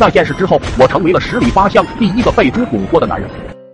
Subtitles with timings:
[0.00, 3.28] 那件事之后，我成为了十里八乡第一个被猪拱过的男人。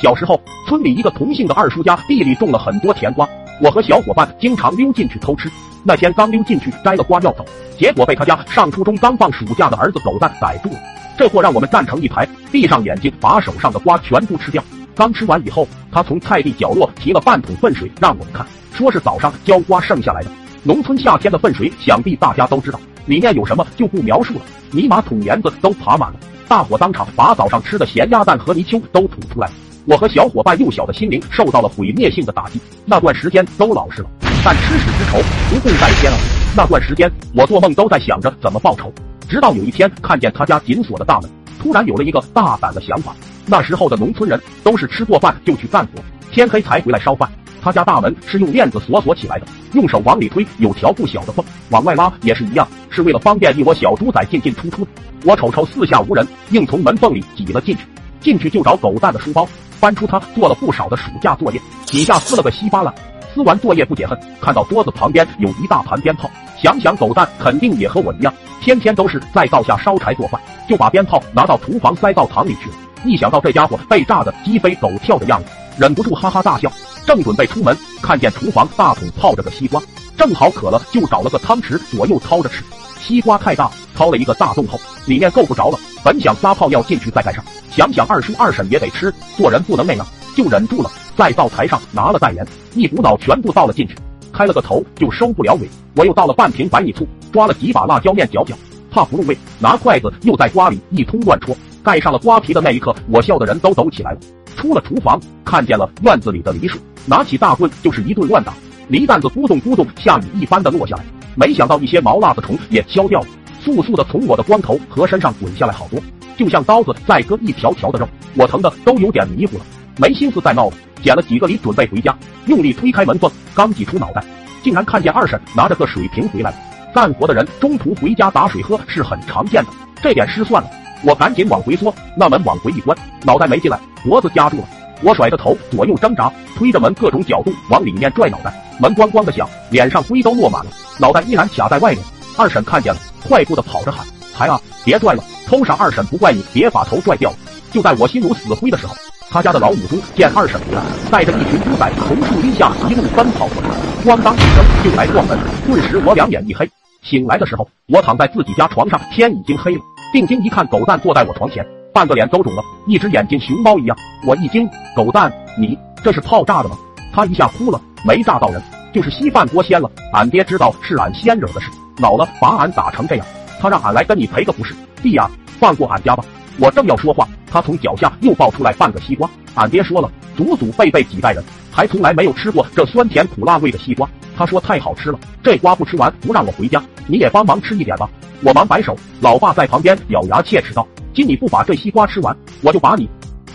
[0.00, 3.28] 小时候，村里一个同姓的二叔家地里种了很多甜瓜，
[3.60, 5.50] 我和小伙伴经常溜进去偷吃。
[5.84, 7.44] 那天刚溜进去摘了瓜要走，
[7.78, 10.78] 结果被他家上初中刚放暑假的儿子狗蛋逮住了。
[11.18, 14.64] 这货让我们站成一排，闭上眼睛把手上的瓜全部吃掉。
[14.94, 20.30] 刚吃完以后，他从菜地角落提了半桶粪水让我们看，说是早上浇瓜剩下来的。
[20.62, 24.40] 农村夏天的粪水，想必大家都知道，里面有什么就不描述了。
[24.70, 29.48] 泥马桶沿子都爬满了，大伙当场把早上吃的咸鸭蛋和泥鳅都吐出来。
[29.84, 34.10] 我和小伙伴幼小的心灵受到了毁灭性的打击，那段时间都老实了，
[34.44, 36.18] 但吃屎之仇不共戴天啊！
[36.56, 38.92] 那段时间我做梦都在想着怎么报仇，
[39.28, 41.30] 直到有一天看见他家紧锁的大门，
[41.62, 43.14] 突然有了一个大胆的想法。
[43.46, 47.30] 那时候的农村人都是吃过饭就去干活，天黑才回来烧饭。
[47.66, 54.86] 他家大门是用链子锁锁起来的，用手往里推有条不小的缝，往外拉也是一样，是为了方便一窝小猪仔进进出出。
[55.24, 57.82] 我瞅瞅四下无人，硬从门缝里挤了进去。
[58.20, 59.48] 进去就找狗蛋的书包，
[59.80, 62.94] 翻出他做了不少的暑假作业，几下撕了个稀巴烂。
[63.34, 66.30] 撕完作业不解恨，看到桌子旁边有一大盘鞭炮，
[66.62, 72.76] 想想狗蛋肯定也和我一样，天天都是在灶下烧柴做饭，就把鞭炮拿到厨房塞到塘里去了。
[73.04, 76.70] 一想到这家伙被炸得鸡飞狗跳的样子，忍不住哈哈大笑。
[77.06, 79.80] 正准备出门，看见厨房大桶泡着个西瓜，
[80.18, 82.64] 正好渴了，就找了个汤匙左右掏着吃。
[83.00, 84.76] 西瓜太大，掏了一个大洞后，
[85.06, 85.78] 里面够不着了。
[86.02, 90.04] 本想撒泡尿进去再盖上，想想二叔二婶也得吃，做人不能那样，
[90.36, 90.90] 就忍住了。
[91.16, 93.94] 在灶台上拿了袋盐，一股脑全部倒了进去，
[94.32, 95.70] 开了个头就收不了尾。
[95.94, 98.56] 我又倒了半瓶白米醋，抓了几把辣椒面搅搅，
[98.90, 101.56] 怕不入味，拿筷子又在瓜里一通乱戳。
[101.84, 104.18] 盖上了瓜皮的那一刻，我笑的人都抖起来了。
[104.56, 108.54] 出了厨房，看见了院子里的梨树，拿起大棍就是一顿乱打，
[108.88, 111.04] 梨担子咕咚咕咚下雨一般的落下来。
[111.34, 113.26] 没想到一些毛辣子虫也敲掉了，
[113.64, 116.00] 簌簌的从我的光头和身上滚下来好多，
[116.36, 119.64] 就像刀子在割一条条的肉，我疼的都有点迷糊了，
[119.98, 124.24] 没心思再闹了，捡了几个梨准备回家，用力推开门缝，刚挤出脑袋，
[124.62, 126.56] 竟然看见二婶拿着个水瓶回来了。
[126.94, 129.70] 干活的人中途回家打水喝是很常见的，
[130.02, 130.70] 这点失算了。
[131.02, 134.64] 我赶紧往回缩，那门往回一关，脑袋没进来，脖子夹住了。
[135.02, 142.02] 我甩着头左右挣扎，推着门各种角度往里面拽脑袋，门咣咣的响，脸上灰都落满了，脑袋依然卡在外面。
[142.38, 147.36] 二婶看见了，快步的跑着喊：“孩啊，别拽了，偷上二婶不怪你，别把头拽掉了。”
[147.72, 148.94] 就在我心如死灰的时候，
[149.28, 153.68] 他家的老母猪见二婶回来，带着一群猪仔从树荫下一路奔跑过来，
[154.04, 156.66] 咣当一声就来撞门，顿时我两眼一黑。
[157.02, 159.80] 醒来的时候，我躺在自己家床上，天已经黑了。
[160.16, 161.62] 定睛一看，狗蛋坐在我床前，
[161.92, 163.94] 半个脸都肿了，一只眼睛熊猫一样。
[164.26, 164.66] 我一惊，
[164.96, 166.78] 狗蛋，你这是炮炸的吗？
[167.12, 168.62] 他一下哭了，没炸到人，
[168.94, 169.90] 就是稀饭锅掀了。
[170.14, 171.68] 俺爹知道是俺先惹的事，
[171.98, 173.26] 恼了把俺打成这样，
[173.60, 174.74] 他让俺来跟你赔个不是。
[175.02, 176.24] 弟呀，放过俺家吧！
[176.58, 179.28] 我正要说话，他从脚下又抱出来半个西瓜。
[179.54, 184.08] 俺爹说了，祖祖辈辈几代人还从来没有吃过这酸甜苦辣味的西瓜。
[184.34, 188.08] 他说太好吃了，这瓜不吃完不让我回家，你也帮忙吃一点吧。
[188.42, 193.08] 我忙摆手，老爸在旁边咬牙切齿道：“今你不把这西瓜吃完，我就把你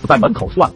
[0.00, 0.74] 死在门口算了。”